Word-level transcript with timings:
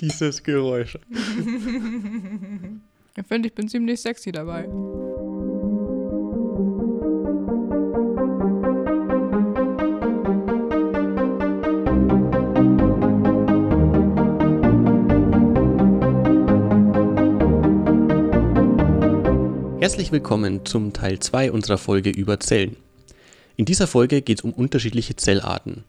Dieses 0.00 0.42
Geräusch. 0.42 0.98
Ich 3.16 3.28
finde, 3.28 3.46
ich 3.46 3.54
bin 3.54 3.68
ziemlich 3.68 4.00
sexy 4.00 4.32
dabei. 4.32 4.68
Herzlich 19.78 20.10
willkommen 20.10 20.66
zum 20.66 20.92
Teil 20.92 21.20
2 21.20 21.52
unserer 21.52 21.78
Folge 21.78 22.10
über 22.10 22.40
Zellen. 22.40 22.76
In 23.56 23.64
dieser 23.64 23.86
Folge 23.86 24.22
geht 24.22 24.40
es 24.40 24.44
um 24.44 24.52
unterschiedliche 24.52 25.14
Zellarten. 25.14 25.84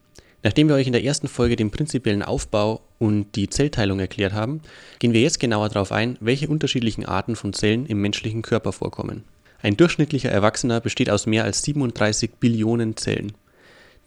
Nachdem 0.45 0.67
wir 0.67 0.75
euch 0.75 0.85
in 0.85 0.93
der 0.93 1.03
ersten 1.03 1.27
Folge 1.27 1.55
den 1.55 1.71
prinzipiellen 1.71 2.21
Aufbau 2.21 2.81
und 2.99 3.35
die 3.35 3.49
Zellteilung 3.49 3.99
erklärt 3.99 4.33
haben, 4.33 4.61
gehen 4.99 5.11
wir 5.11 5.21
jetzt 5.21 5.39
genauer 5.39 5.69
darauf 5.69 5.91
ein, 5.91 6.17
welche 6.19 6.47
unterschiedlichen 6.47 7.03
Arten 7.03 7.35
von 7.35 7.51
Zellen 7.51 7.87
im 7.87 7.99
menschlichen 7.99 8.43
Körper 8.43 8.71
vorkommen. 8.71 9.23
Ein 9.63 9.75
durchschnittlicher 9.75 10.29
Erwachsener 10.29 10.81
besteht 10.81 11.09
aus 11.09 11.25
mehr 11.25 11.45
als 11.45 11.63
37 11.63 12.35
Billionen 12.39 12.95
Zellen. 12.95 13.33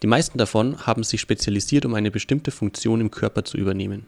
Die 0.01 0.07
meisten 0.07 0.37
davon 0.37 0.87
haben 0.87 1.03
sich 1.03 1.19
spezialisiert, 1.19 1.85
um 1.85 1.93
eine 1.93 2.09
bestimmte 2.09 2.51
Funktion 2.51 3.01
im 3.01 3.11
Körper 3.11 3.43
zu 3.43 3.57
übernehmen. 3.57 4.07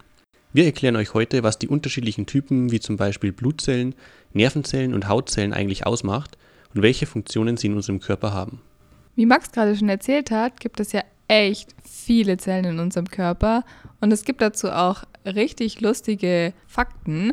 Wir 0.53 0.63
erklären 0.63 0.95
euch 0.95 1.13
heute, 1.13 1.43
was 1.43 1.59
die 1.59 1.67
unterschiedlichen 1.67 2.27
Typen 2.27 2.71
wie 2.71 2.79
zum 2.79 2.95
Beispiel 2.95 3.34
Blutzellen, 3.34 3.93
Nervenzellen 4.31 4.93
und 4.93 5.09
Hautzellen 5.09 5.51
eigentlich 5.51 5.85
ausmacht 5.85 6.37
und 6.73 6.81
welche 6.81 7.07
Funktionen 7.07 7.57
sie 7.57 7.67
in 7.67 7.75
unserem 7.75 7.99
Körper 7.99 8.31
haben. 8.31 8.61
Wie 9.17 9.25
Max 9.25 9.51
gerade 9.51 9.75
schon 9.75 9.89
erzählt 9.89 10.31
hat, 10.31 10.61
gibt 10.61 10.79
es 10.79 10.93
ja 10.93 11.03
echt 11.31 11.73
viele 11.90 12.35
Zellen 12.35 12.66
in 12.66 12.80
unserem 12.80 13.08
Körper 13.08 13.63
und 14.02 14.12
es 14.12 14.26
gibt 14.26 14.41
dazu 14.41 14.70
auch 14.70 15.03
richtig 15.26 15.80
lustige 15.80 16.54
Fakten. 16.67 17.31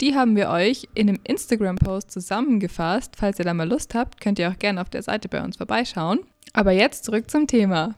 Die 0.00 0.14
haben 0.14 0.34
wir 0.34 0.48
euch 0.48 0.88
in 0.94 1.10
einem 1.10 1.20
Instagram-Post 1.24 2.10
zusammengefasst. 2.10 3.16
Falls 3.16 3.38
ihr 3.38 3.44
da 3.44 3.52
mal 3.52 3.68
Lust 3.68 3.94
habt, 3.94 4.20
könnt 4.20 4.38
ihr 4.38 4.48
auch 4.48 4.58
gerne 4.58 4.80
auf 4.80 4.88
der 4.88 5.02
Seite 5.02 5.28
bei 5.28 5.44
uns 5.44 5.58
vorbeischauen. 5.58 6.20
Aber 6.54 6.72
jetzt 6.72 7.04
zurück 7.04 7.30
zum 7.30 7.46
Thema. 7.46 7.94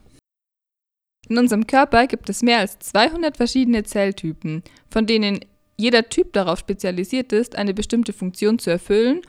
In 1.28 1.38
unserem 1.38 1.66
Körper 1.66 2.08
gibt 2.08 2.28
es 2.28 2.42
mehr 2.42 2.58
als 2.58 2.80
200 2.80 3.36
verschiedene 3.36 3.84
Zelltypen, 3.84 4.64
von 4.90 5.06
denen 5.06 5.40
jeder 5.76 6.08
Typ 6.08 6.32
darauf 6.32 6.58
spezialisiert 6.58 7.32
ist, 7.32 7.54
eine 7.54 7.72
bestimmte 7.72 8.12
Funktion 8.12 8.58
zu 8.58 8.70
erfüllen 8.70 9.22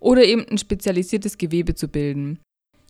oder 0.00 0.24
eben 0.24 0.44
ein 0.48 0.58
spezialisiertes 0.58 1.38
Gewebe 1.38 1.74
zu 1.76 1.86
bilden. 1.86 2.40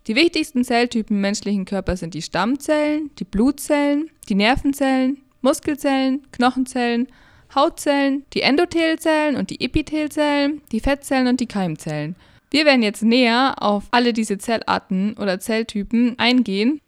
Die 0.06 0.17
wichtigsten 0.17 0.65
Zelltypen 0.65 1.17
im 1.17 1.20
menschlichen 1.20 1.65
Körper 1.67 1.97
sind 1.97 2.15
die 2.15 2.23
Stammzellen, 2.23 3.11
die 3.19 3.25
Blutzellen, 3.25 4.11
die 4.29 4.34
Nervenzellen, 4.34 5.19
Muskelzellen, 5.43 6.27
Knochenzellen, 6.33 7.09
Hautzellen, 7.55 8.25
die 8.33 8.43
Endothelzellen 8.43 9.37
und 9.37 9.51
die 9.51 9.61
Epithelzellen, 9.61 10.62
die 10.73 10.81
Fettzellen 10.81 11.27
und 11.27 11.41
die 11.41 11.47
Keimzellen. 11.47 12.17
Wir 12.51 12.65
werden 12.65 12.83
jetzt 12.83 13.03
näher 13.03 13.56
auf 13.59 13.84
alle 13.91 14.12
diese 14.12 14.39
Zellarten 14.39 15.15
oder 15.19 15.39
Zelltypen 15.39 16.19
eingehen 16.19 16.81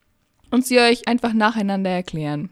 und 0.50 0.66
sie 0.66 0.78
euch 0.78 1.06
einfach 1.06 1.32
nacheinander 1.32 1.90
erklären. 1.90 2.50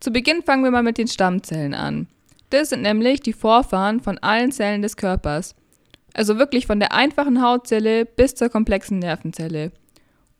Zu 0.00 0.10
Beginn 0.10 0.42
fangen 0.42 0.64
wir 0.64 0.70
mal 0.70 0.82
mit 0.82 0.98
den 0.98 1.08
Stammzellen 1.08 1.74
an. 1.74 2.08
Das 2.50 2.70
sind 2.70 2.82
nämlich 2.82 3.20
die 3.20 3.32
Vorfahren 3.32 4.00
von 4.00 4.18
allen 4.18 4.52
Zellen 4.52 4.82
des 4.82 4.96
Körpers. 4.96 5.54
Also 6.14 6.38
wirklich 6.38 6.66
von 6.66 6.78
der 6.80 6.92
einfachen 6.92 7.42
Hautzelle 7.42 8.04
bis 8.04 8.34
zur 8.34 8.48
komplexen 8.48 8.98
Nervenzelle. 8.98 9.72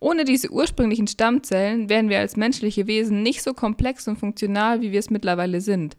Ohne 0.00 0.24
diese 0.24 0.50
ursprünglichen 0.50 1.06
Stammzellen 1.06 1.88
wären 1.88 2.08
wir 2.08 2.18
als 2.18 2.36
menschliche 2.36 2.86
Wesen 2.86 3.22
nicht 3.22 3.42
so 3.42 3.54
komplex 3.54 4.08
und 4.08 4.18
funktional, 4.18 4.80
wie 4.80 4.92
wir 4.92 4.98
es 4.98 5.10
mittlerweile 5.10 5.60
sind. 5.60 5.96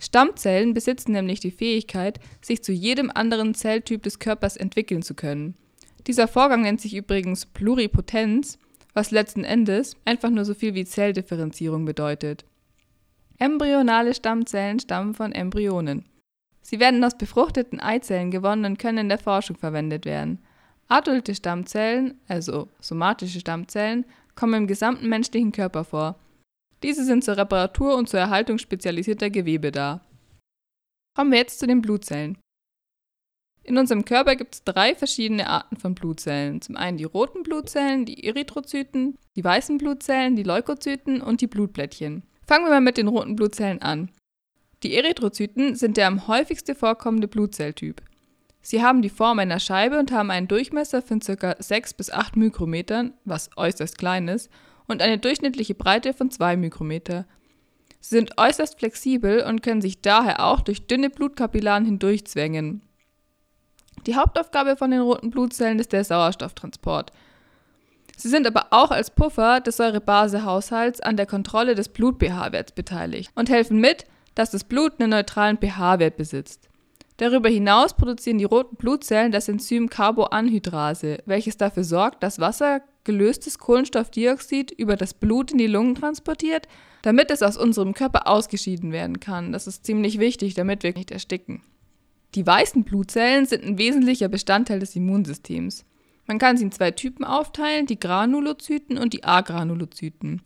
Stammzellen 0.00 0.74
besitzen 0.74 1.12
nämlich 1.12 1.40
die 1.40 1.52
Fähigkeit, 1.52 2.18
sich 2.42 2.62
zu 2.64 2.72
jedem 2.72 3.10
anderen 3.14 3.54
Zelltyp 3.54 4.02
des 4.02 4.18
Körpers 4.18 4.56
entwickeln 4.56 5.02
zu 5.02 5.14
können. 5.14 5.54
Dieser 6.06 6.28
Vorgang 6.28 6.62
nennt 6.62 6.80
sich 6.80 6.94
übrigens 6.94 7.46
Pluripotenz, 7.46 8.58
was 8.92 9.10
letzten 9.10 9.44
Endes 9.44 9.96
einfach 10.04 10.30
nur 10.30 10.44
so 10.44 10.54
viel 10.54 10.74
wie 10.74 10.84
Zelldifferenzierung 10.84 11.84
bedeutet. 11.84 12.44
Embryonale 13.38 14.14
Stammzellen 14.14 14.78
stammen 14.80 15.14
von 15.14 15.32
Embryonen. 15.32 16.04
Sie 16.64 16.80
werden 16.80 17.04
aus 17.04 17.18
befruchteten 17.18 17.78
Eizellen 17.78 18.30
gewonnen 18.30 18.64
und 18.64 18.78
können 18.78 18.98
in 18.98 19.08
der 19.10 19.18
Forschung 19.18 19.56
verwendet 19.56 20.06
werden. 20.06 20.38
Adulte 20.88 21.34
Stammzellen, 21.34 22.18
also 22.26 22.68
somatische 22.80 23.38
Stammzellen, 23.38 24.06
kommen 24.34 24.54
im 24.54 24.66
gesamten 24.66 25.08
menschlichen 25.08 25.52
Körper 25.52 25.84
vor. 25.84 26.18
Diese 26.82 27.04
sind 27.04 27.22
zur 27.22 27.36
Reparatur 27.36 27.96
und 27.96 28.08
zur 28.08 28.20
Erhaltung 28.20 28.58
spezialisierter 28.58 29.28
Gewebe 29.28 29.72
da. 29.72 30.00
Kommen 31.14 31.32
wir 31.32 31.38
jetzt 31.38 31.58
zu 31.58 31.66
den 31.66 31.82
Blutzellen. 31.82 32.38
In 33.62 33.78
unserem 33.78 34.04
Körper 34.04 34.34
gibt 34.34 34.54
es 34.54 34.64
drei 34.64 34.94
verschiedene 34.94 35.48
Arten 35.48 35.76
von 35.76 35.94
Blutzellen. 35.94 36.60
Zum 36.60 36.76
einen 36.76 36.96
die 36.96 37.04
roten 37.04 37.42
Blutzellen, 37.42 38.04
die 38.04 38.24
Erythrozyten, 38.24 39.16
die 39.36 39.44
weißen 39.44 39.78
Blutzellen, 39.78 40.34
die 40.34 40.42
Leukozyten 40.42 41.20
und 41.20 41.40
die 41.40 41.46
Blutplättchen. 41.46 42.22
Fangen 42.46 42.66
wir 42.66 42.70
mal 42.70 42.80
mit 42.80 42.96
den 42.98 43.08
roten 43.08 43.36
Blutzellen 43.36 43.80
an. 43.80 44.10
Die 44.84 44.94
Erythrozyten 44.94 45.76
sind 45.76 45.96
der 45.96 46.06
am 46.06 46.28
häufigsten 46.28 46.74
vorkommende 46.76 47.26
Blutzelltyp. 47.26 48.02
Sie 48.60 48.82
haben 48.82 49.00
die 49.00 49.08
Form 49.08 49.38
einer 49.38 49.58
Scheibe 49.58 49.98
und 49.98 50.12
haben 50.12 50.30
einen 50.30 50.46
Durchmesser 50.46 51.00
von 51.00 51.20
ca. 51.20 51.56
6 51.58 51.94
bis 51.94 52.10
8 52.10 52.36
Mikrometern, 52.36 53.14
was 53.24 53.48
äußerst 53.56 53.96
klein 53.96 54.28
ist, 54.28 54.50
und 54.86 55.00
eine 55.00 55.16
durchschnittliche 55.16 55.74
Breite 55.74 56.12
von 56.12 56.30
2 56.30 56.58
Mikrometer. 56.58 57.26
Sie 58.00 58.16
sind 58.16 58.36
äußerst 58.36 58.78
flexibel 58.78 59.42
und 59.44 59.62
können 59.62 59.80
sich 59.80 60.02
daher 60.02 60.44
auch 60.44 60.60
durch 60.60 60.86
dünne 60.86 61.08
Blutkapillaren 61.08 61.86
hindurchzwängen. 61.86 62.82
Die 64.06 64.16
Hauptaufgabe 64.16 64.76
von 64.76 64.90
den 64.90 65.00
roten 65.00 65.30
Blutzellen 65.30 65.78
ist 65.78 65.94
der 65.94 66.04
Sauerstofftransport. 66.04 67.10
Sie 68.18 68.28
sind 68.28 68.46
aber 68.46 68.66
auch 68.70 68.90
als 68.90 69.10
Puffer 69.10 69.60
des 69.60 69.78
Säurebasehaushalts 69.78 71.00
an 71.00 71.16
der 71.16 71.24
Kontrolle 71.24 71.74
des 71.74 71.88
Blut-pH-Werts 71.88 72.72
beteiligt 72.72 73.32
und 73.34 73.48
helfen 73.48 73.80
mit, 73.80 74.04
dass 74.34 74.50
das 74.50 74.64
Blut 74.64 75.00
einen 75.00 75.10
neutralen 75.10 75.58
pH-Wert 75.58 76.16
besitzt. 76.16 76.68
Darüber 77.16 77.48
hinaus 77.48 77.94
produzieren 77.94 78.38
die 78.38 78.44
roten 78.44 78.76
Blutzellen 78.76 79.30
das 79.30 79.48
Enzym 79.48 79.88
Carboanhydrase, 79.88 81.18
welches 81.26 81.56
dafür 81.56 81.84
sorgt, 81.84 82.22
dass 82.22 82.40
Wasser 82.40 82.82
gelöstes 83.04 83.58
Kohlenstoffdioxid 83.58 84.72
über 84.72 84.96
das 84.96 85.14
Blut 85.14 85.52
in 85.52 85.58
die 85.58 85.66
Lungen 85.66 85.94
transportiert, 85.94 86.66
damit 87.02 87.30
es 87.30 87.42
aus 87.42 87.56
unserem 87.56 87.94
Körper 87.94 88.26
ausgeschieden 88.26 88.90
werden 88.90 89.20
kann. 89.20 89.52
Das 89.52 89.66
ist 89.66 89.84
ziemlich 89.84 90.18
wichtig, 90.18 90.54
damit 90.54 90.82
wir 90.82 90.94
nicht 90.94 91.10
ersticken. 91.10 91.62
Die 92.34 92.46
weißen 92.46 92.82
Blutzellen 92.82 93.46
sind 93.46 93.62
ein 93.62 93.78
wesentlicher 93.78 94.28
Bestandteil 94.28 94.80
des 94.80 94.96
Immunsystems. 94.96 95.84
Man 96.26 96.38
kann 96.38 96.56
sie 96.56 96.64
in 96.64 96.72
zwei 96.72 96.90
Typen 96.90 97.24
aufteilen, 97.24 97.86
die 97.86 98.00
Granulozyten 98.00 98.98
und 98.98 99.12
die 99.12 99.22
Agranulozyten. 99.22 100.42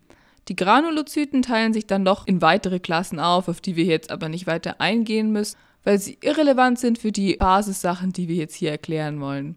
Die 0.49 0.57
Granulozyten 0.57 1.43
teilen 1.43 1.73
sich 1.73 1.87
dann 1.87 2.03
noch 2.03 2.27
in 2.27 2.41
weitere 2.41 2.81
Klassen 2.81 3.21
auf, 3.21 3.49
auf 3.49 3.61
die 3.61 3.77
wir 3.77 3.85
jetzt 3.85 4.11
aber 4.11 4.29
nicht 4.29 4.47
weiter 4.47 4.81
eingehen 4.81 5.31
müssen, 5.31 5.59
weil 5.85 5.99
sie 5.99 6.19
irrelevant 6.23 6.79
sind 6.79 6.99
für 6.99 7.13
die 7.13 7.37
Basissachen, 7.37 8.13
die 8.13 8.29
wir 8.29 8.37
jetzt 8.37 8.55
hier 8.55 8.71
erklären 8.71 9.21
wollen. 9.21 9.57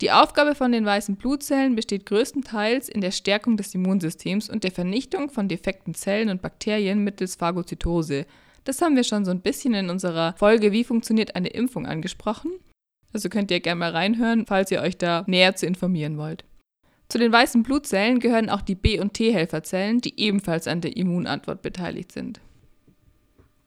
Die 0.00 0.10
Aufgabe 0.10 0.54
von 0.54 0.72
den 0.72 0.84
weißen 0.84 1.16
Blutzellen 1.16 1.76
besteht 1.76 2.06
größtenteils 2.06 2.88
in 2.88 3.02
der 3.02 3.10
Stärkung 3.10 3.56
des 3.56 3.74
Immunsystems 3.74 4.48
und 4.48 4.64
der 4.64 4.72
Vernichtung 4.72 5.30
von 5.30 5.46
defekten 5.46 5.94
Zellen 5.94 6.30
und 6.30 6.42
Bakterien 6.42 7.04
mittels 7.04 7.36
Phagozytose, 7.36 8.26
das 8.64 8.82
haben 8.82 8.96
wir 8.96 9.04
schon 9.04 9.24
so 9.24 9.30
ein 9.30 9.40
bisschen 9.40 9.74
in 9.74 9.90
unserer 9.90 10.34
Folge 10.36 10.72
Wie 10.72 10.84
funktioniert 10.84 11.34
eine 11.34 11.48
Impfung 11.48 11.86
angesprochen. 11.86 12.52
Also 13.12 13.28
könnt 13.28 13.50
ihr 13.50 13.60
gerne 13.60 13.78
mal 13.78 13.90
reinhören, 13.90 14.46
falls 14.46 14.70
ihr 14.70 14.80
euch 14.80 14.98
da 14.98 15.24
näher 15.26 15.56
zu 15.56 15.66
informieren 15.66 16.18
wollt. 16.18 16.44
Zu 17.10 17.18
den 17.18 17.32
weißen 17.32 17.64
Blutzellen 17.64 18.20
gehören 18.20 18.48
auch 18.48 18.62
die 18.62 18.76
B- 18.76 19.00
und 19.00 19.14
T-Helferzellen, 19.14 20.00
die 20.00 20.18
ebenfalls 20.18 20.68
an 20.68 20.80
der 20.80 20.96
Immunantwort 20.96 21.60
beteiligt 21.60 22.12
sind. 22.12 22.40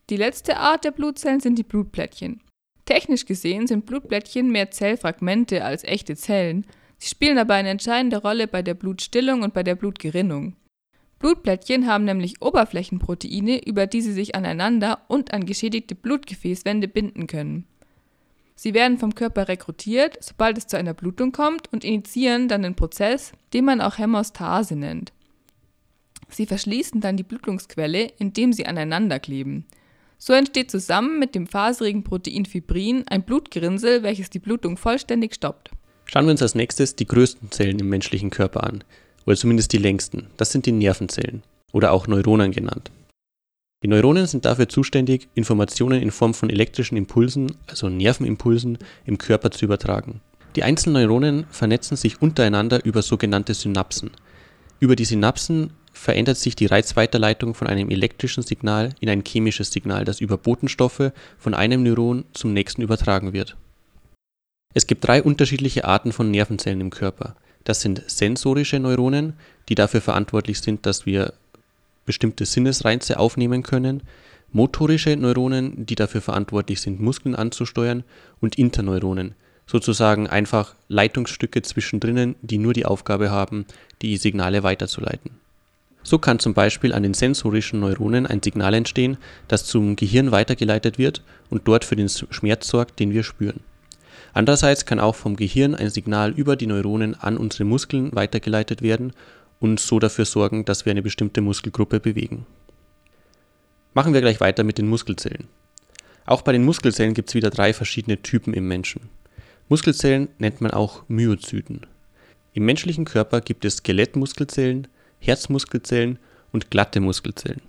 Die 0.09 0.15
letzte 0.15 0.57
Art 0.57 0.85
der 0.85 0.91
Blutzellen 0.91 1.41
sind 1.41 1.59
die 1.59 1.63
Blutplättchen. 1.63 2.39
Technisch 2.85 3.25
gesehen 3.25 3.67
sind 3.67 3.85
Blutplättchen 3.85 4.49
mehr 4.49 4.71
Zellfragmente 4.71 5.65
als 5.65 5.83
echte 5.83 6.15
Zellen. 6.15 6.65
Sie 6.97 7.09
spielen 7.09 7.37
aber 7.37 7.55
eine 7.55 7.69
entscheidende 7.69 8.21
Rolle 8.21 8.47
bei 8.47 8.61
der 8.61 8.75
Blutstillung 8.75 9.41
und 9.41 9.53
bei 9.53 9.63
der 9.63 9.75
Blutgerinnung. 9.75 10.55
Blutplättchen 11.19 11.85
haben 11.85 12.05
nämlich 12.05 12.41
Oberflächenproteine, 12.41 13.65
über 13.65 13.87
die 13.87 14.01
sie 14.01 14.13
sich 14.13 14.35
aneinander 14.35 15.01
und 15.09 15.33
an 15.33 15.45
geschädigte 15.45 15.95
Blutgefäßwände 15.95 16.87
binden 16.87 17.27
können. 17.27 17.65
Sie 18.63 18.73
werden 18.73 18.97
vom 18.97 19.13
Körper 19.13 19.49
rekrutiert, 19.49 20.17
sobald 20.21 20.57
es 20.57 20.67
zu 20.67 20.77
einer 20.77 20.93
Blutung 20.93 21.33
kommt 21.33 21.67
und 21.73 21.83
initiieren 21.83 22.47
dann 22.47 22.61
den 22.61 22.75
Prozess, 22.75 23.33
den 23.53 23.65
man 23.65 23.81
auch 23.81 23.97
Hämostase 23.97 24.77
nennt. 24.77 25.11
Sie 26.29 26.45
verschließen 26.45 27.01
dann 27.01 27.17
die 27.17 27.23
Blutungsquelle, 27.23 28.13
indem 28.19 28.53
sie 28.53 28.65
aneinander 28.65 29.19
kleben. 29.19 29.65
So 30.17 30.31
entsteht 30.31 30.71
zusammen 30.71 31.19
mit 31.19 31.35
dem 31.35 31.45
faserigen 31.45 32.05
Protein 32.05 32.45
Fibrin 32.45 33.03
ein 33.09 33.23
Blutgerinnsel, 33.23 34.01
welches 34.01 34.29
die 34.29 34.39
Blutung 34.39 34.77
vollständig 34.77 35.35
stoppt. 35.35 35.71
Schauen 36.05 36.23
wir 36.23 36.31
uns 36.31 36.41
als 36.41 36.55
nächstes 36.55 36.95
die 36.95 37.05
größten 37.05 37.51
Zellen 37.51 37.79
im 37.79 37.89
menschlichen 37.89 38.29
Körper 38.29 38.63
an 38.63 38.85
oder 39.25 39.35
zumindest 39.35 39.73
die 39.73 39.77
längsten. 39.77 40.27
Das 40.37 40.53
sind 40.53 40.65
die 40.65 40.71
Nervenzellen 40.71 41.43
oder 41.73 41.91
auch 41.91 42.07
Neuronen 42.07 42.53
genannt. 42.53 42.91
Die 43.83 43.89
Neuronen 43.89 44.27
sind 44.27 44.45
dafür 44.45 44.69
zuständig, 44.69 45.27
Informationen 45.35 46.01
in 46.01 46.11
Form 46.11 46.33
von 46.33 46.49
elektrischen 46.49 46.97
Impulsen, 46.97 47.57
also 47.67 47.89
Nervenimpulsen, 47.89 48.77
im 49.05 49.17
Körper 49.17 49.51
zu 49.51 49.65
übertragen. 49.65 50.21
Die 50.55 50.63
einzelnen 50.63 51.01
Neuronen 51.01 51.45
vernetzen 51.49 51.97
sich 51.97 52.21
untereinander 52.21 52.85
über 52.85 53.01
sogenannte 53.01 53.53
Synapsen. 53.53 54.11
Über 54.79 54.95
die 54.95 55.03
Synapsen 55.05 55.71
verändert 55.91 56.37
sich 56.37 56.55
die 56.55 56.65
Reizweiterleitung 56.65 57.53
von 57.53 57.67
einem 57.67 57.89
elektrischen 57.89 58.41
Signal 58.41 58.95
in 59.01 59.09
ein 59.09 59.23
chemisches 59.25 59.71
Signal, 59.71 60.05
das 60.05 60.21
über 60.21 60.37
Botenstoffe 60.37 61.11
von 61.37 61.53
einem 61.53 61.83
Neuron 61.83 62.23
zum 62.33 62.53
nächsten 62.53 62.81
übertragen 62.81 63.33
wird. 63.33 63.57
Es 64.73 64.87
gibt 64.87 65.05
drei 65.05 65.21
unterschiedliche 65.21 65.85
Arten 65.85 66.13
von 66.13 66.31
Nervenzellen 66.31 66.81
im 66.81 66.89
Körper. 66.89 67.35
Das 67.63 67.81
sind 67.81 68.01
sensorische 68.07 68.79
Neuronen, 68.79 69.33
die 69.69 69.75
dafür 69.75 70.01
verantwortlich 70.01 70.61
sind, 70.61 70.85
dass 70.85 71.05
wir 71.05 71.33
bestimmte 72.05 72.45
Sinnesreize 72.45 73.19
aufnehmen 73.19 73.63
können, 73.63 74.03
motorische 74.51 75.15
Neuronen, 75.15 75.85
die 75.85 75.95
dafür 75.95 76.21
verantwortlich 76.21 76.81
sind, 76.81 76.99
Muskeln 76.99 77.35
anzusteuern, 77.35 78.03
und 78.39 78.57
Interneuronen, 78.57 79.35
sozusagen 79.65 80.27
einfach 80.27 80.75
Leitungsstücke 80.87 81.61
zwischendrin, 81.61 82.35
die 82.41 82.57
nur 82.57 82.73
die 82.73 82.85
Aufgabe 82.85 83.31
haben, 83.31 83.65
die 84.01 84.17
Signale 84.17 84.63
weiterzuleiten. 84.63 85.31
So 86.03 86.19
kann 86.19 86.39
zum 86.39 86.53
Beispiel 86.53 86.93
an 86.93 87.03
den 87.03 87.13
sensorischen 87.13 87.79
Neuronen 87.79 88.27
ein 88.27 88.43
Signal 88.43 88.73
entstehen, 88.73 89.17
das 89.47 89.65
zum 89.65 89.95
Gehirn 89.95 90.31
weitergeleitet 90.31 90.97
wird 90.97 91.23
und 91.49 91.65
dort 91.65 91.85
für 91.85 91.95
den 91.95 92.09
Schmerz 92.09 92.67
sorgt, 92.67 92.99
den 92.99 93.11
wir 93.11 93.23
spüren. 93.23 93.61
Andererseits 94.33 94.85
kann 94.85 94.99
auch 94.99 95.15
vom 95.15 95.35
Gehirn 95.35 95.75
ein 95.75 95.89
Signal 95.89 96.31
über 96.31 96.55
die 96.55 96.67
Neuronen 96.67 97.15
an 97.15 97.37
unsere 97.37 97.63
Muskeln 97.63 98.13
weitergeleitet 98.13 98.81
werden 98.81 99.13
und 99.63 99.79
so 99.79 99.97
dafür 99.97 100.25
sorgen, 100.25 100.65
dass 100.65 100.85
wir 100.85 100.91
eine 100.91 101.01
bestimmte 101.01 101.39
Muskelgruppe 101.39 102.01
bewegen. 102.01 102.45
Machen 103.93 104.13
wir 104.13 104.19
gleich 104.19 104.41
weiter 104.41 104.65
mit 104.65 104.77
den 104.77 104.89
Muskelzellen. 104.89 105.47
Auch 106.25 106.41
bei 106.41 106.51
den 106.51 106.65
Muskelzellen 106.65 107.13
gibt 107.13 107.29
es 107.29 107.35
wieder 107.35 107.49
drei 107.49 107.73
verschiedene 107.73 108.21
Typen 108.21 108.53
im 108.53 108.67
Menschen. 108.67 109.09
Muskelzellen 109.69 110.27
nennt 110.37 110.59
man 110.59 110.71
auch 110.71 111.07
Myozyten. 111.07 111.85
Im 112.53 112.65
menschlichen 112.65 113.05
Körper 113.05 113.39
gibt 113.39 113.63
es 113.63 113.77
Skelettmuskelzellen, 113.77 114.89
Herzmuskelzellen 115.19 116.19
und 116.51 116.69
glatte 116.69 116.99
Muskelzellen. 116.99 117.61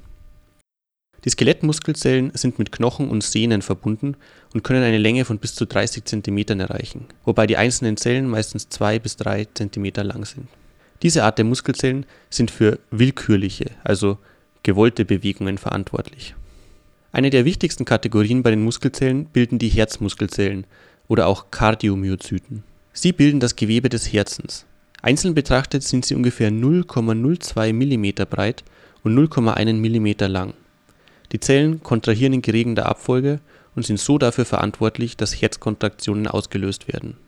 Die 1.25 1.31
Skelettmuskelzellen 1.31 2.33
sind 2.35 2.59
mit 2.59 2.73
Knochen 2.73 3.09
und 3.09 3.23
Sehnen 3.23 3.63
verbunden 3.63 4.17
und 4.53 4.65
können 4.65 4.83
eine 4.83 4.99
Länge 4.99 5.25
von 5.25 5.39
bis 5.39 5.55
zu 5.55 5.65
30 5.65 6.05
cm 6.05 6.59
erreichen, 6.59 7.07
wobei 7.25 7.47
die 7.47 7.57
einzelnen 7.57 7.97
Zellen 7.97 8.29
meistens 8.29 8.69
2 8.69 8.99
bis 8.99 9.17
3 9.17 9.47
cm 9.55 9.93
lang 10.03 10.25
sind. 10.25 10.49
Diese 11.05 11.23
Art 11.23 11.37
der 11.37 11.45
Muskelzellen 11.45 12.07
sind 12.31 12.51
für 12.51 12.81
willkürliche, 12.91 13.67
also 13.85 14.17
gewollte 14.63 15.05
Bewegungen 15.05 15.59
verantwortlich. 15.59 16.35
Eine 17.13 17.29
der 17.29 17.45
wichtigsten 17.45 17.85
Kategorien 17.85 18.43
bei 18.43 18.51
den 18.51 18.65
Muskelzellen 18.65 19.27
bilden 19.27 19.59
die 19.59 19.69
Herzmuskelzellen 19.69 20.67
oder 21.07 21.27
auch 21.27 21.51
Kardiomyozyten. 21.51 22.65
Sie 22.95 23.13
bilden 23.13 23.39
das 23.39 23.55
Gewebe 23.55 23.91
des 23.91 24.15
Herzens. 24.15 24.65
Einzeln 25.03 25.35
betrachtet 25.35 25.83
sind 25.83 26.07
sie 26.07 26.15
ungefähr 26.15 26.51
0,02 26.51 27.75
mm 27.75 28.25
breit 28.31 28.65
und 29.03 29.15
0,1 29.15 29.75
mm 29.75 30.33
lang. 30.33 30.55
Die 31.33 31.41
Zellen 31.41 31.83
kontrahieren 31.83 32.33
in 32.33 32.43
geregelter 32.43 32.87
Abfolge 32.87 33.41
und 33.77 33.85
sind 33.85 34.01
so 34.01 34.17
dafür 34.17 34.47
verantwortlich, 34.47 35.19
dass 35.19 35.39
Herzkontraktionen 35.39 36.29
ausgelöst 36.29 36.89
werden. 36.91 37.19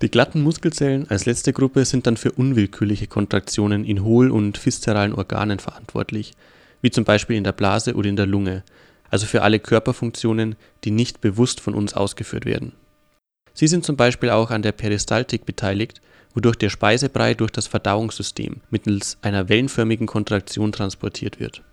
Die 0.00 0.10
glatten 0.10 0.42
Muskelzellen 0.42 1.10
als 1.10 1.26
letzte 1.26 1.52
Gruppe 1.52 1.84
sind 1.84 2.06
dann 2.06 2.16
für 2.16 2.32
unwillkürliche 2.32 3.06
Kontraktionen 3.06 3.84
in 3.84 4.04
hohl- 4.04 4.30
und 4.30 4.64
viszeralen 4.64 5.12
Organen 5.12 5.58
verantwortlich, 5.58 6.34
wie 6.82 6.90
zum 6.90 7.04
Beispiel 7.04 7.36
in 7.36 7.44
der 7.44 7.52
Blase 7.52 7.94
oder 7.94 8.08
in 8.08 8.16
der 8.16 8.26
Lunge, 8.26 8.62
also 9.10 9.26
für 9.26 9.42
alle 9.42 9.58
Körperfunktionen, 9.58 10.54
die 10.84 10.90
nicht 10.92 11.20
bewusst 11.20 11.60
von 11.60 11.74
uns 11.74 11.94
ausgeführt 11.94 12.44
werden. 12.44 12.72
Sie 13.54 13.66
sind 13.66 13.84
zum 13.84 13.96
Beispiel 13.96 14.30
auch 14.30 14.50
an 14.50 14.62
der 14.62 14.72
Peristaltik 14.72 15.44
beteiligt, 15.44 16.00
wodurch 16.34 16.56
der 16.56 16.68
Speisebrei 16.68 17.34
durch 17.34 17.50
das 17.50 17.66
Verdauungssystem 17.66 18.60
mittels 18.70 19.18
einer 19.22 19.48
wellenförmigen 19.48 20.06
Kontraktion 20.06 20.70
transportiert 20.70 21.40
wird 21.40 21.64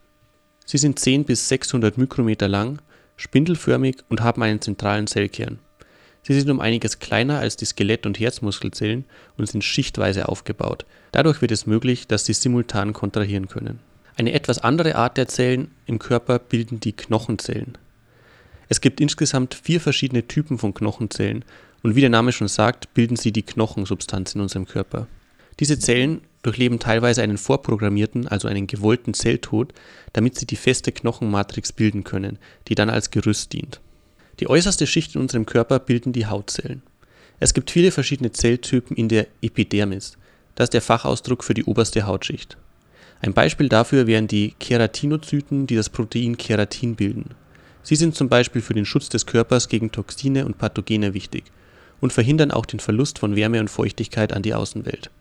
Sie 0.65 0.79
sind 0.79 0.97
10 0.97 1.25
bis 1.25 1.47
600 1.47 1.97
Mikrometer 1.97 2.47
lang, 2.47 2.81
spindelförmig 3.17 3.97
und 4.09 4.21
haben 4.21 4.41
einen 4.41 4.61
zentralen 4.61 5.05
Zellkern. 5.05 5.59
Sie 6.27 6.33
sind 6.33 6.49
um 6.49 6.59
einiges 6.59 6.97
kleiner 6.97 7.37
als 7.37 7.55
die 7.55 7.65
Skelett 7.65 8.07
und 8.07 8.19
Herzmuskelzellen 8.19 9.05
und 9.37 9.47
sind 9.47 9.63
schichtweise 9.63 10.27
aufgebaut. 10.27 10.87
Dadurch 11.11 11.39
wird 11.41 11.51
es 11.51 11.67
möglich, 11.67 12.07
dass 12.07 12.25
sie 12.25 12.33
simultan 12.33 12.93
kontrahieren 12.93 13.47
können. 13.47 13.79
Eine 14.17 14.33
etwas 14.33 14.57
andere 14.57 14.95
Art 14.95 15.17
der 15.17 15.27
Zellen 15.27 15.69
im 15.85 15.99
Körper 15.99 16.39
bilden 16.39 16.79
die 16.79 16.93
Knochenzellen. 16.93 17.77
Es 18.69 18.81
gibt 18.81 19.01
insgesamt 19.01 19.53
vier 19.53 19.79
verschiedene 19.79 20.27
Typen 20.27 20.57
von 20.57 20.73
Knochenzellen 20.73 21.45
und 21.83 21.95
wie 21.95 22.01
der 22.01 22.09
Name 22.09 22.31
schon 22.31 22.47
sagt, 22.47 22.91
bilden 22.95 23.17
sie 23.17 23.31
die 23.31 23.43
Knochensubstanz 23.43 24.33
in 24.33 24.41
unserem 24.41 24.65
Körper. 24.65 25.05
Diese 25.59 25.77
Zellen 25.77 26.21
durchleben 26.41 26.79
teilweise 26.79 27.21
einen 27.21 27.37
vorprogrammierten, 27.37 28.27
also 28.27 28.47
einen 28.47 28.65
gewollten 28.65 29.13
Zelltod, 29.13 29.73
damit 30.13 30.39
sie 30.39 30.47
die 30.47 30.55
feste 30.55 30.91
Knochenmatrix 30.91 31.71
bilden 31.71 32.03
können, 32.03 32.39
die 32.67 32.73
dann 32.73 32.89
als 32.89 33.11
Gerüst 33.11 33.53
dient. 33.53 33.79
Die 34.39 34.49
äußerste 34.49 34.87
Schicht 34.87 35.15
in 35.15 35.21
unserem 35.21 35.45
Körper 35.45 35.79
bilden 35.79 36.13
die 36.13 36.25
Hautzellen. 36.25 36.81
Es 37.39 37.53
gibt 37.53 37.71
viele 37.71 37.91
verschiedene 37.91 38.31
Zelltypen 38.31 38.95
in 38.95 39.09
der 39.09 39.27
Epidermis. 39.41 40.17
Das 40.55 40.65
ist 40.65 40.73
der 40.73 40.81
Fachausdruck 40.81 41.43
für 41.43 41.53
die 41.53 41.65
oberste 41.65 42.05
Hautschicht. 42.05 42.57
Ein 43.21 43.33
Beispiel 43.33 43.69
dafür 43.69 44.07
wären 44.07 44.27
die 44.27 44.53
Keratinozyten, 44.59 45.67
die 45.67 45.75
das 45.75 45.89
Protein 45.89 46.37
Keratin 46.37 46.95
bilden. 46.95 47.31
Sie 47.81 47.95
sind 47.95 48.15
zum 48.15 48.29
Beispiel 48.29 48.61
für 48.61 48.73
den 48.73 48.85
Schutz 48.85 49.09
des 49.09 49.25
Körpers 49.25 49.69
gegen 49.69 49.91
Toxine 49.91 50.45
und 50.45 50.57
Pathogene 50.57 51.13
wichtig 51.13 51.45
und 52.01 52.13
verhindern 52.13 52.51
auch 52.51 52.65
den 52.65 52.79
Verlust 52.79 53.19
von 53.19 53.35
Wärme 53.35 53.59
und 53.59 53.69
Feuchtigkeit 53.69 54.33
an 54.33 54.41
die 54.41 54.53
Außenwelt. 54.53 55.11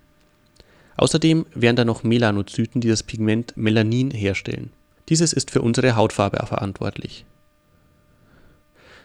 Außerdem 0.96 1.46
wären 1.54 1.76
da 1.76 1.84
noch 1.84 2.04
Melanozyten, 2.04 2.80
die 2.80 2.88
das 2.88 3.02
Pigment 3.02 3.56
Melanin 3.56 4.10
herstellen. 4.10 4.70
Dieses 5.08 5.32
ist 5.32 5.50
für 5.50 5.60
unsere 5.60 5.96
Hautfarbe 5.96 6.44
verantwortlich. 6.46 7.24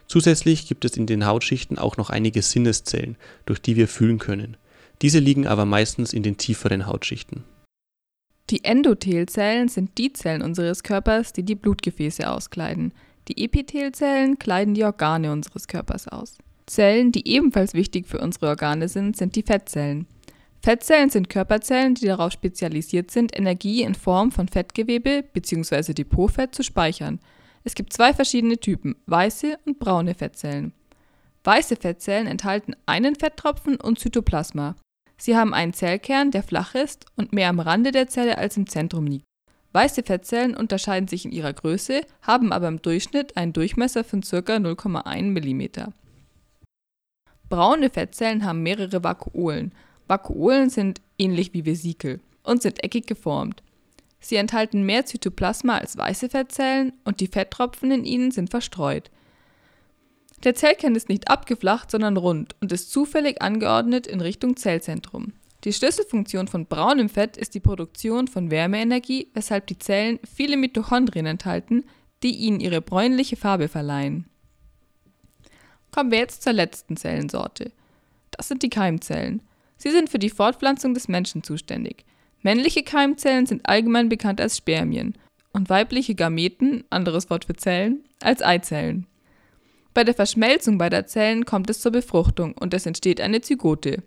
Zusätzlich 0.09 0.67
gibt 0.67 0.85
es 0.85 0.97
in 0.97 1.05
den 1.05 1.27
Hautschichten 1.27 1.77
auch 1.77 1.95
noch 1.95 2.09
einige 2.09 2.41
Sinneszellen, 2.41 3.15
durch 3.45 3.61
die 3.61 3.75
wir 3.75 3.87
fühlen 3.87 4.17
können. 4.17 4.57
Diese 5.03 5.19
liegen 5.19 5.45
aber 5.47 5.65
meistens 5.65 6.13
in 6.13 6.23
den 6.23 6.35
tieferen 6.35 6.87
Hautschichten. 6.87 7.43
Die 8.49 8.63
Endothelzellen 8.63 9.69
sind 9.69 9.99
die 9.99 10.11
Zellen 10.11 10.41
unseres 10.41 10.81
Körpers, 10.81 11.31
die 11.31 11.43
die 11.43 11.53
Blutgefäße 11.53 12.27
auskleiden. 12.27 12.91
Die 13.27 13.43
Epithelzellen 13.45 14.39
kleiden 14.39 14.73
die 14.73 14.83
Organe 14.83 15.31
unseres 15.31 15.67
Körpers 15.67 16.07
aus. 16.07 16.39
Zellen, 16.65 17.11
die 17.11 17.27
ebenfalls 17.27 17.75
wichtig 17.75 18.07
für 18.07 18.19
unsere 18.19 18.47
Organe 18.47 18.87
sind, 18.87 19.15
sind 19.15 19.35
die 19.35 19.43
Fettzellen. 19.43 20.07
Fettzellen 20.63 21.11
sind 21.11 21.29
Körperzellen, 21.29 21.93
die 21.93 22.07
darauf 22.07 22.33
spezialisiert 22.33 23.11
sind, 23.11 23.37
Energie 23.37 23.83
in 23.83 23.93
Form 23.93 24.31
von 24.31 24.47
Fettgewebe 24.47 25.23
bzw. 25.31 25.93
Depotfett 25.93 26.55
zu 26.55 26.63
speichern. 26.63 27.19
Es 27.63 27.75
gibt 27.75 27.93
zwei 27.93 28.13
verschiedene 28.13 28.57
Typen, 28.57 28.95
weiße 29.05 29.57
und 29.65 29.79
braune 29.79 30.15
Fettzellen. 30.15 30.73
Weiße 31.43 31.75
Fettzellen 31.75 32.27
enthalten 32.27 32.75
einen 32.85 33.15
Fetttropfen 33.15 33.77
und 33.77 33.99
Zytoplasma. 33.99 34.75
Sie 35.17 35.35
haben 35.35 35.53
einen 35.53 35.73
Zellkern, 35.73 36.31
der 36.31 36.43
flach 36.43 36.75
ist 36.75 37.05
und 37.15 37.33
mehr 37.33 37.49
am 37.49 37.59
Rande 37.59 37.91
der 37.91 38.07
Zelle 38.07 38.37
als 38.37 38.57
im 38.57 38.67
Zentrum 38.67 39.05
liegt. 39.05 39.25
Weiße 39.73 40.03
Fettzellen 40.03 40.55
unterscheiden 40.55 41.07
sich 41.07 41.25
in 41.25 41.31
ihrer 41.31 41.53
Größe, 41.53 42.01
haben 42.21 42.51
aber 42.51 42.67
im 42.67 42.81
Durchschnitt 42.81 43.37
einen 43.37 43.53
Durchmesser 43.53 44.03
von 44.03 44.21
ca. 44.21 44.37
0,1 44.37 45.23
mm. 45.23 45.91
Braune 47.49 47.89
Fettzellen 47.89 48.45
haben 48.45 48.63
mehrere 48.63 49.03
Vakuolen, 49.03 49.73
Vakuolen 50.09 50.71
sind 50.71 51.01
ähnlich 51.19 51.53
wie 51.53 51.67
Vesikel 51.67 52.19
und 52.43 52.63
sind 52.63 52.83
eckig 52.83 53.05
geformt. 53.05 53.61
Sie 54.19 54.35
enthalten 54.35 54.83
mehr 54.83 55.05
Zytoplasma 55.05 55.77
als 55.77 55.97
weiße 55.97 56.29
Fettzellen 56.29 56.93
und 57.05 57.19
die 57.19 57.27
Fetttropfen 57.27 57.91
in 57.91 58.05
ihnen 58.05 58.31
sind 58.31 58.49
verstreut. 58.49 59.09
Der 60.43 60.55
Zellkern 60.55 60.95
ist 60.95 61.09
nicht 61.09 61.29
abgeflacht, 61.29 61.91
sondern 61.91 62.17
rund 62.17 62.55
und 62.61 62.71
ist 62.71 62.91
zufällig 62.91 63.41
angeordnet 63.41 64.07
in 64.07 64.21
Richtung 64.21 64.55
Zellzentrum. 64.55 65.33
Die 65.65 65.73
Schlüsselfunktion 65.73 66.47
von 66.47 66.65
braunem 66.65 67.09
Fett 67.09 67.35
ist 67.35 67.53
die 67.53 67.59
Produktion 67.59 68.27
von 68.29 68.49
Wärmeenergie, 68.49 69.27
weshalb 69.33 69.67
die 69.67 69.77
Zellen 69.77 70.19
viele 70.33 70.55
Mitochondrien 70.55 71.25
enthalten, 71.25 71.83
die 72.23 72.35
ihnen 72.35 72.61
ihre 72.61 72.81
bräunliche 72.81 73.35
Farbe 73.35 73.67
verleihen. 73.67 74.25
Kommen 75.91 76.11
wir 76.11 76.19
jetzt 76.19 76.43
zur 76.43 76.53
letzten 76.53 76.95
Zellensorte. 76.95 77.71
Das 78.31 78.47
sind 78.47 78.63
die 78.63 78.69
Keimzellen. 78.69 79.41
Sie 79.75 79.91
sind 79.91 80.09
für 80.09 80.19
die 80.19 80.29
Fortpflanzung 80.29 80.93
des 80.93 81.09
Menschen 81.09 81.43
zuständig. 81.43 82.05
Männliche 82.41 82.83
Keimzellen 82.83 83.45
sind 83.45 83.67
allgemein 83.67 84.09
bekannt 84.09 84.39
als 84.39 84.57
Spermien 84.57 85.15
und 85.51 85.69
weibliche 85.69 86.15
Gameten, 86.15 86.83
anderes 86.89 87.29
Wort 87.29 87.45
für 87.45 87.55
Zellen, 87.55 88.03
als 88.21 88.41
Eizellen. 88.41 89.07
Bei 89.93 90.03
der 90.03 90.13
Verschmelzung 90.13 90.77
beider 90.77 91.05
Zellen 91.07 91.45
kommt 91.45 91.69
es 91.69 91.81
zur 91.81 91.91
Befruchtung 91.91 92.53
und 92.53 92.73
es 92.73 92.85
entsteht 92.85 93.19
eine 93.19 93.41
Zygote. 93.41 94.03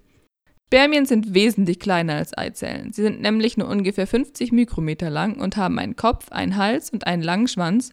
Spermien 0.69 1.05
sind 1.05 1.35
wesentlich 1.35 1.81
kleiner 1.81 2.15
als 2.15 2.37
Eizellen. 2.37 2.95
Sie 2.95 3.03
sind 3.03 3.21
nämlich 3.21 3.59
nur 3.59 3.69
ungefähr 3.69 4.07
50 4.07 4.53
Mikrometer 4.53 5.11
lang 5.11 5.39
und 5.39 5.59
haben 5.59 5.79
einen 5.79 5.97
Kopf, 5.97 6.31
einen 6.31 6.57
Hals 6.57 6.89
und 6.89 7.07
einen 7.07 7.23
langen 7.23 7.49
Schwanz, 7.49 7.93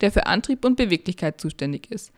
der 0.00 0.12
für 0.12 0.26
Antrieb 0.26 0.64
und 0.64 0.76
Beweglichkeit 0.76 1.40
zuständig 1.40 1.90
ist. 1.90 2.12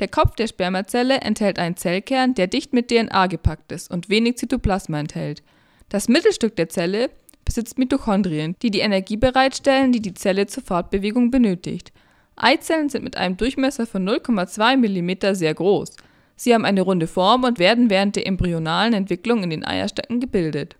Der 0.00 0.08
Kopf 0.08 0.34
der 0.34 0.48
Spermazelle 0.48 1.22
enthält 1.22 1.58
einen 1.58 1.78
Zellkern, 1.78 2.34
der 2.34 2.48
dicht 2.48 2.74
mit 2.74 2.88
DNA 2.88 3.26
gepackt 3.28 3.72
ist 3.72 3.90
und 3.90 4.10
wenig 4.10 4.36
Zytoplasma 4.36 5.00
enthält. 5.00 5.42
Das 5.88 6.08
Mittelstück 6.08 6.56
der 6.56 6.68
Zelle 6.68 7.10
besitzt 7.44 7.78
Mitochondrien, 7.78 8.56
die 8.62 8.70
die 8.70 8.80
Energie 8.80 9.16
bereitstellen, 9.16 9.92
die 9.92 10.00
die 10.00 10.14
Zelle 10.14 10.46
zur 10.46 10.62
Fortbewegung 10.62 11.30
benötigt. 11.30 11.92
Eizellen 12.36 12.88
sind 12.88 13.04
mit 13.04 13.16
einem 13.16 13.36
Durchmesser 13.36 13.86
von 13.86 14.08
0,2 14.08 14.76
mm 14.76 15.34
sehr 15.34 15.54
groß. 15.54 15.90
Sie 16.36 16.52
haben 16.52 16.64
eine 16.64 16.82
runde 16.82 17.06
Form 17.06 17.44
und 17.44 17.58
werden 17.58 17.90
während 17.90 18.16
der 18.16 18.26
embryonalen 18.26 18.92
Entwicklung 18.92 19.44
in 19.44 19.50
den 19.50 19.64
Eierstöcken 19.64 20.20
gebildet. 20.20 20.76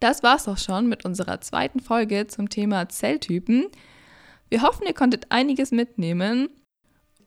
Das 0.00 0.22
war's 0.22 0.48
auch 0.48 0.58
schon 0.58 0.88
mit 0.88 1.06
unserer 1.06 1.40
zweiten 1.40 1.80
Folge 1.80 2.26
zum 2.26 2.50
Thema 2.50 2.88
Zelltypen. 2.88 3.66
Wir 4.50 4.62
hoffen, 4.62 4.86
ihr 4.86 4.92
konntet 4.92 5.26
einiges 5.30 5.70
mitnehmen. 5.70 6.48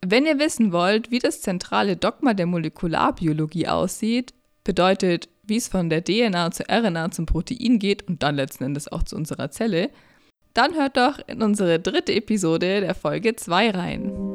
Wenn 0.06 0.28
ihr 0.28 0.38
wissen 0.38 0.72
wollt, 0.72 1.10
wie 1.10 1.20
das 1.20 1.42
zentrale 1.42 1.98
Dogma 1.98 2.34
der 2.36 2.46
Molekularbiologie 2.46 3.68
aussieht, 3.68 4.34
bedeutet, 4.64 5.28
wie 5.50 5.58
es 5.58 5.68
von 5.68 5.90
der 5.90 6.04
DNA 6.04 6.52
zur 6.52 6.68
RNA 6.70 7.12
zum 7.12 7.26
Protein 7.26 7.80
geht 7.80 8.08
und 8.08 8.24
dann 8.24 8.36
letzten 8.36 8.66
Endes 8.66 8.92
auch 8.92 9.04
zu 9.04 9.16
unserer 9.16 9.52
Zelle, 9.52 9.90
dann 10.54 10.76
hört 10.76 10.98
doch 10.98 11.20
in 11.28 11.42
unsere 11.42 11.80
dritte 11.80 12.14
Episode 12.14 12.82
der 12.82 12.96
Folge 12.96 13.36
2 13.36 13.72
rein. 13.72 14.29